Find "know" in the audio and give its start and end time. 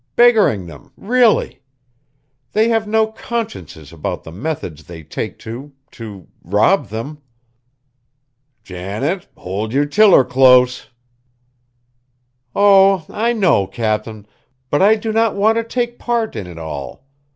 13.33-13.67